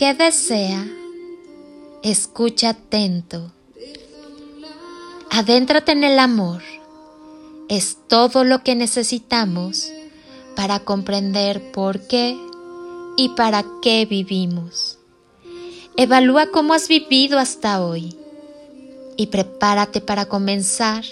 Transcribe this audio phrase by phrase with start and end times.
[0.00, 0.88] ¿qué desea?
[2.02, 3.52] Escucha atento.
[5.30, 6.62] Adéntrate en el amor.
[7.68, 9.92] Es todo lo que necesitamos
[10.56, 12.34] para comprender por qué
[13.18, 14.98] y para qué vivimos.
[15.98, 18.16] Evalúa cómo has vivido hasta hoy
[19.18, 21.04] y prepárate para comenzar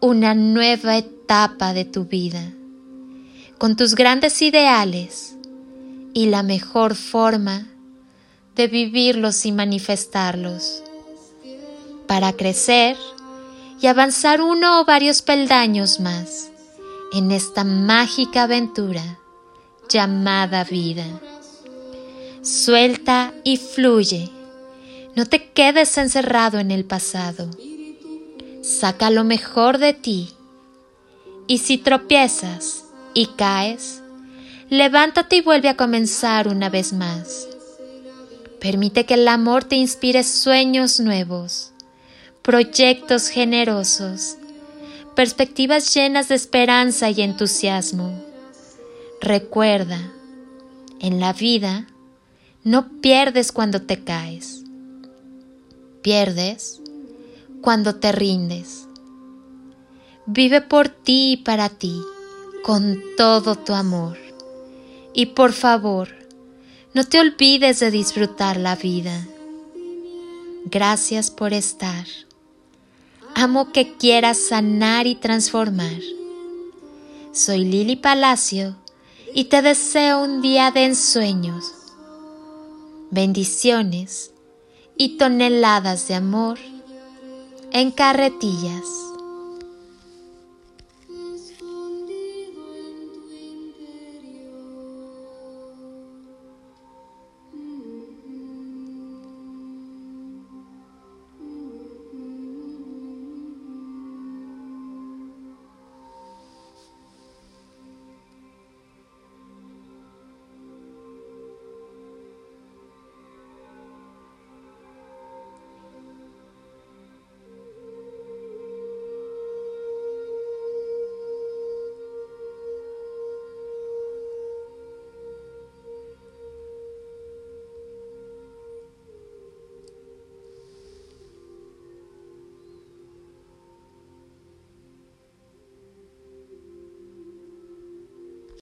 [0.00, 2.52] una nueva etapa de tu vida
[3.56, 5.34] con tus grandes ideales
[6.12, 7.71] y la mejor forma
[8.54, 10.82] de vivirlos y manifestarlos.
[12.06, 12.96] Para crecer
[13.80, 16.50] y avanzar uno o varios peldaños más
[17.12, 19.18] en esta mágica aventura
[19.88, 21.04] llamada vida.
[22.42, 24.30] Suelta y fluye.
[25.14, 27.50] No te quedes encerrado en el pasado.
[28.62, 30.30] Saca lo mejor de ti.
[31.46, 34.02] Y si tropiezas y caes,
[34.70, 37.48] levántate y vuelve a comenzar una vez más.
[38.62, 41.72] Permite que el amor te inspire sueños nuevos,
[42.42, 44.36] proyectos generosos,
[45.16, 48.22] perspectivas llenas de esperanza y entusiasmo.
[49.20, 50.12] Recuerda,
[51.00, 51.88] en la vida
[52.62, 54.62] no pierdes cuando te caes,
[56.00, 56.80] pierdes
[57.62, 58.86] cuando te rindes.
[60.26, 62.00] Vive por ti y para ti
[62.62, 64.18] con todo tu amor.
[65.12, 66.21] Y por favor,
[66.94, 69.26] no te olvides de disfrutar la vida.
[70.66, 72.06] Gracias por estar.
[73.34, 76.00] Amo que quieras sanar y transformar.
[77.32, 78.76] Soy Lili Palacio
[79.34, 81.64] y te deseo un día de ensueños,
[83.10, 84.32] bendiciones
[84.98, 86.58] y toneladas de amor
[87.72, 89.11] en carretillas.